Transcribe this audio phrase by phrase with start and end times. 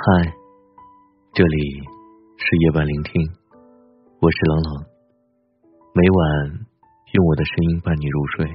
[0.00, 0.32] 嗨，
[1.34, 1.58] 这里
[2.36, 3.20] 是夜晚聆听，
[4.20, 4.86] 我是冷冷，
[5.92, 6.66] 每晚
[7.14, 8.46] 用我的声音伴你入睡。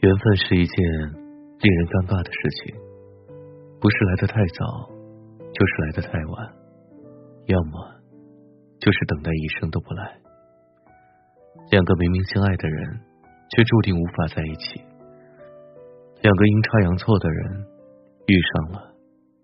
[0.00, 0.76] 缘分是一件
[1.58, 2.76] 令人尴尬的事情，
[3.80, 4.90] 不是来的太早，
[5.54, 6.54] 就是来的太晚，
[7.46, 7.96] 要么
[8.78, 10.20] 就是等待一生都不来。
[11.70, 13.00] 两个明明相爱的人，
[13.56, 14.89] 却注定无法在一起。
[16.22, 17.64] 两个阴差阳错的人
[18.26, 18.94] 遇上了，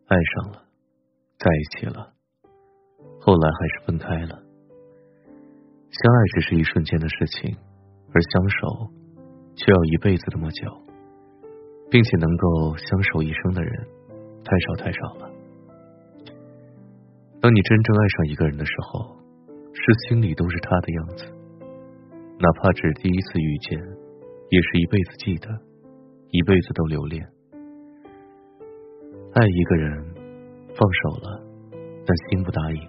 [0.08, 0.62] 爱上了，
[1.38, 2.12] 在一起了，
[3.18, 4.42] 后来还是分开了。
[5.88, 7.56] 相爱只是一瞬间的事情，
[8.12, 8.92] 而相守
[9.56, 10.70] 却要一辈子那么久，
[11.90, 13.72] 并且能够相守一生的人
[14.44, 15.30] 太少太少了。
[17.40, 19.16] 当你真正爱上一个人的时候，
[19.72, 21.24] 是心里都是他的样子，
[22.38, 23.80] 哪怕只第一次遇见，
[24.50, 25.48] 也是一辈子记得。
[26.30, 27.24] 一辈子都留恋，
[29.32, 30.14] 爱一个人，
[30.74, 31.42] 放手了，
[32.04, 32.82] 但心不答应，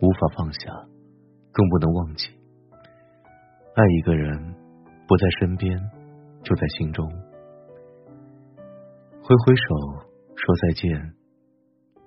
[0.00, 0.70] 无法放下，
[1.52, 2.28] 更不能忘记。
[3.74, 4.54] 爱一个人，
[5.06, 5.78] 不在身边，
[6.42, 7.06] 就在心中。
[9.22, 9.64] 挥挥手
[10.34, 11.14] 说再见，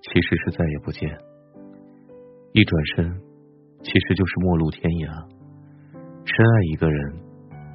[0.01, 1.09] 其实是再也不见。
[2.53, 3.21] 一转身，
[3.83, 5.27] 其实就是陌路天涯。
[6.25, 7.13] 深爱一个人，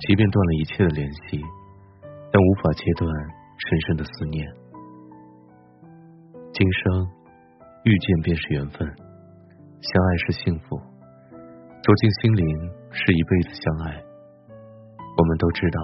[0.01, 1.41] 即便断了一切的联系。
[2.35, 3.09] 但无法切断
[3.63, 4.45] 深深的思念。
[6.53, 7.07] 今生
[7.85, 8.81] 遇见便是缘分，
[9.79, 14.03] 相爱是幸福，走进心灵是一辈子相爱。
[15.17, 15.79] 我们都知道，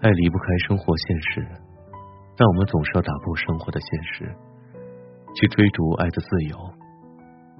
[0.00, 1.46] 爱离不开生活现实，
[2.38, 4.34] 但我们总是要打破生活的现实，
[5.36, 6.56] 去追逐爱的自由。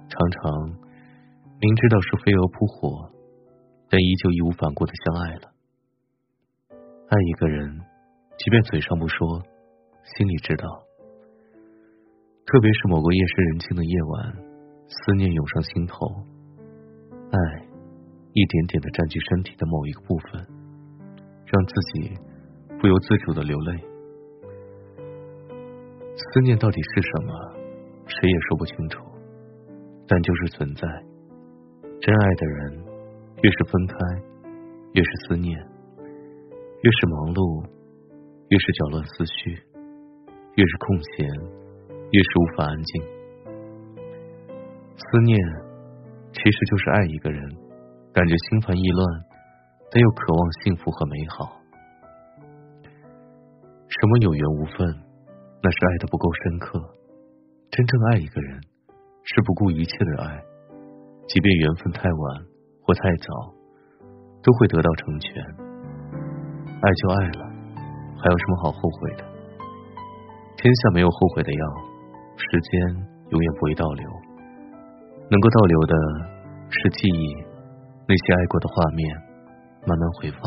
[0.08, 0.70] 常常
[1.60, 3.10] 明知道是飞蛾扑火，
[3.90, 5.53] 但依旧义无反顾的相爱了。
[7.06, 7.80] 爱一个人，
[8.38, 9.42] 即便嘴上不说，
[10.16, 10.64] 心里知道。
[12.46, 14.32] 特别是某个夜深人静的夜晚，
[14.88, 16.06] 思念涌上心头，
[17.30, 17.38] 爱
[18.32, 20.46] 一点点的占据身体的某一个部分，
[21.44, 22.16] 让自己
[22.80, 23.84] 不由自主的流泪。
[26.16, 27.54] 思念到底是什么，
[28.06, 29.04] 谁也说不清楚，
[30.08, 30.88] 但就是存在。
[32.00, 32.84] 真爱的人，
[33.42, 33.96] 越是分开，
[34.92, 35.73] 越是思念。
[36.84, 37.64] 越是忙碌，
[38.52, 39.56] 越是搅乱思绪；
[40.52, 41.24] 越是空闲，
[42.12, 43.00] 越是无法安静。
[44.92, 45.32] 思念
[46.28, 47.40] 其实就是爱一个人，
[48.12, 49.00] 感觉心烦意乱，
[49.88, 51.56] 但又渴望幸福和美好。
[53.88, 54.84] 什么有缘无分，
[55.64, 56.76] 那是爱的不够深刻。
[57.72, 58.60] 真正爱一个人，
[59.24, 60.36] 是不顾一切的爱，
[61.32, 62.44] 即便缘分太晚
[62.84, 63.56] 或太早，
[64.44, 65.73] 都会得到成全。
[66.84, 67.48] 爱就爱了，
[68.20, 69.24] 还有什么好后悔的？
[70.56, 71.64] 天下没有后悔的药，
[72.36, 72.70] 时间
[73.30, 74.04] 永远不会倒流，
[75.30, 75.94] 能够倒流的
[76.68, 77.34] 是记忆，
[78.06, 79.16] 那些爱过的画面，
[79.86, 80.40] 慢慢回放。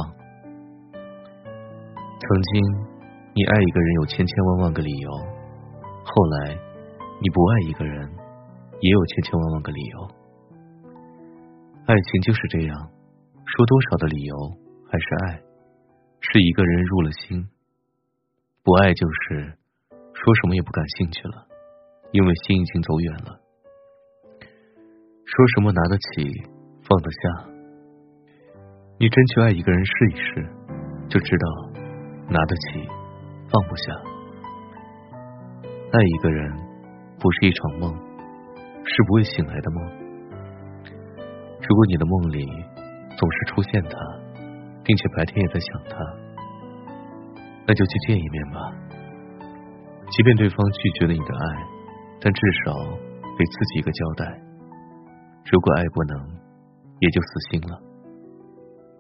[2.20, 2.62] 曾经
[3.34, 5.09] 你爱一个人有千千万万个理由，
[6.04, 6.54] 后来
[7.19, 8.08] 你不爱一个人
[8.80, 10.08] 也有千千万万个理由。
[11.88, 14.36] 爱情就是这样，说多少的理由
[14.92, 15.47] 还是爱。
[16.20, 17.48] 是一个人入了心，
[18.64, 19.58] 不爱就是
[20.14, 21.48] 说什么也不感兴趣了，
[22.12, 23.40] 因为心已经走远了。
[25.26, 26.44] 说什么拿得起
[26.84, 27.20] 放得下，
[29.00, 30.50] 你真去爱一个人试一试，
[31.08, 31.48] 就知道
[32.30, 32.88] 拿得起
[33.50, 33.94] 放不下。
[35.94, 36.52] 爱一个人
[37.20, 37.94] 不是一场梦，
[38.84, 39.84] 是不会醒来的梦。
[41.68, 42.46] 如果你的梦里
[43.18, 44.27] 总是出现他。
[44.88, 46.00] 并且白天也在想他，
[47.68, 48.72] 那就去见一面吧。
[50.09, 51.68] 即便对方拒绝了你的爱，
[52.22, 52.74] 但至少
[53.38, 54.24] 给自己一个交代。
[55.52, 56.40] 如果爱不能，
[57.02, 57.81] 也就死心了，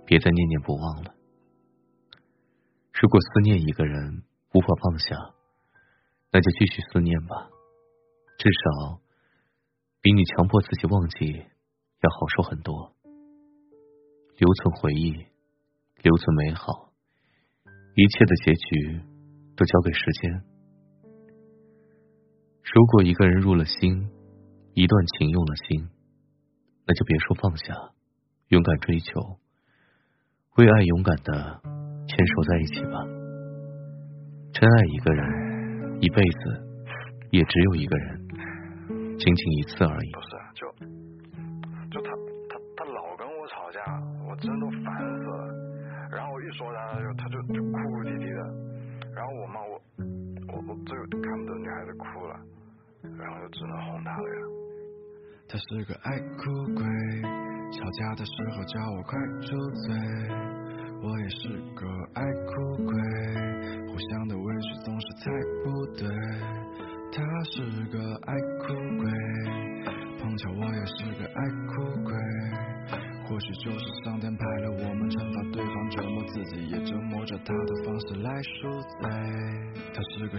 [0.05, 1.13] 别再念念不忘了。
[2.99, 4.23] 如果思念一个人
[4.53, 5.15] 无法放下，
[6.33, 7.47] 那就继续思念吧。
[8.37, 8.99] 至少
[10.01, 12.93] 比你强迫自己忘记要好受很多。
[14.37, 15.36] 留存回忆。
[16.03, 16.91] 留存美好，
[17.95, 19.01] 一切的结局
[19.55, 20.43] 都交给时间。
[22.73, 24.09] 如果一个人入了心，
[24.73, 25.89] 一段情用了心，
[26.85, 27.73] 那就别说放下，
[28.49, 29.39] 勇敢追求，
[30.57, 31.61] 为爱勇敢的
[32.07, 33.03] 牵手在一起吧。
[34.53, 36.39] 真爱一个人，一辈子
[37.31, 38.27] 也只有一个人，
[39.17, 40.11] 仅仅一次而已。
[40.11, 40.71] 不是，就
[41.89, 42.11] 就他
[42.49, 43.81] 他他老跟我吵架，
[44.29, 44.83] 我真都烦
[45.17, 45.66] 死了。
[46.11, 48.41] 然后我一说他，他就就哭哭啼啼的，
[49.13, 49.81] 然后我妈我
[50.53, 52.39] 我我最看不得女孩子哭了，
[53.17, 54.41] 然后就只能哄她了呀。
[55.49, 56.43] 他是个爱哭
[56.75, 56.83] 鬼，
[57.71, 59.47] 吵架的时候叫我快住
[59.85, 59.87] 嘴。
[60.99, 62.51] 我也是个爱哭
[62.83, 62.91] 鬼，
[63.87, 65.31] 互相的委屈总是猜
[65.63, 66.09] 不对。
[67.13, 67.55] 他是
[67.91, 67.95] 个
[68.25, 69.05] 爱哭鬼，
[70.19, 71.66] 碰巧我也是个爱哭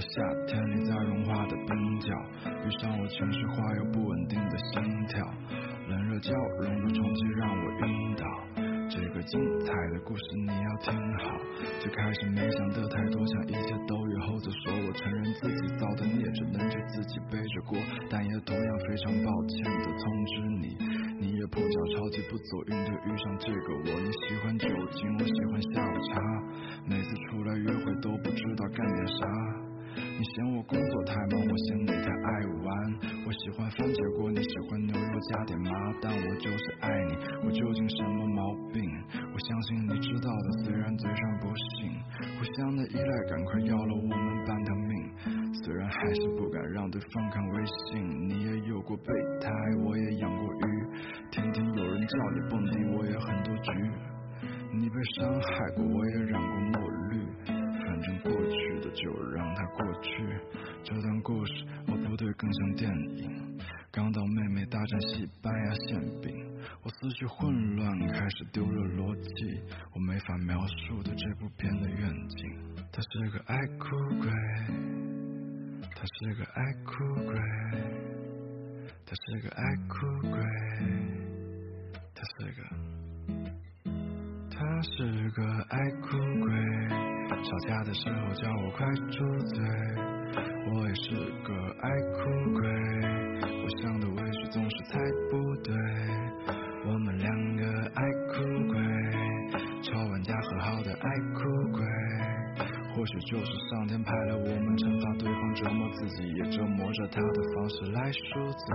[0.09, 2.09] 夏天里在融化的冰角，
[2.65, 5.21] 遇上我情绪化又不稳定的心跳，
[5.87, 6.33] 冷热交
[6.63, 8.25] 融的冲击让我晕倒。
[8.89, 11.29] 这个精彩的故事你要听好。
[11.79, 14.73] 最开始没想的太多，想一切都以后再说。
[14.81, 17.77] 我承认自己造的孽，只能替自己背着锅，
[18.09, 20.67] 但也同样非常抱歉的通知你，
[21.21, 24.01] 你也碰巧超级不走运的遇上这个我。
[24.01, 26.17] 你喜欢酒精，我喜欢下午茶，
[26.89, 29.68] 每次出来约会都不知道干点啥。
[30.19, 32.31] 你嫌我工作太忙，我嫌你太爱
[32.63, 32.69] 玩。
[33.27, 35.71] 我喜欢番茄锅，你喜欢牛肉加点麻，
[36.03, 37.13] 但我就是爱你。
[37.45, 38.83] 我究竟什么毛病？
[39.33, 41.93] 我相信你知道的，虽然嘴上不信。
[42.39, 48.03] 互相的依赖感快要了我们半条命，虽然还是不敢让对方看微信。
[48.29, 49.07] 你也有过备
[49.41, 49.51] 胎，
[49.85, 50.67] 我也养过鱼，
[51.31, 53.73] 天天有人叫你蹦迪，我也很多局。
[54.73, 56.98] 你被伤害过，我也染过墨绿。
[57.99, 60.11] 反正过去的就让它过去。
[60.85, 61.53] 这段故事
[61.89, 63.59] 哦不对，更像电影。
[63.91, 66.33] 刚到妹妹大战西班牙馅饼，
[66.85, 69.61] 我思绪混乱，开始丢了逻辑。
[69.93, 72.49] 我没法描述的这部片的愿景。
[72.93, 74.31] 他是个爱哭鬼，
[75.91, 76.93] 他是个爱哭
[77.25, 77.35] 鬼，
[79.05, 80.39] 他是个爱哭鬼，
[82.15, 82.63] 他是个。
[84.51, 86.09] 他是个爱哭
[86.41, 86.51] 鬼，
[87.37, 89.65] 吵架的时候叫我快住嘴。
[90.71, 92.19] 我也是个爱哭
[92.55, 92.63] 鬼，
[93.43, 94.99] 互相的委屈总是猜
[95.31, 95.33] 不
[95.63, 95.75] 对。
[96.87, 97.63] 我们两个
[97.95, 98.77] 爱哭鬼，
[99.83, 101.41] 吵完架和好的爱哭
[101.73, 101.81] 鬼。
[102.95, 108.21] 或许就是上天派了我们惩罚对方，折磨自己，也折磨着他的方式来赎
[108.51, 108.69] 罪。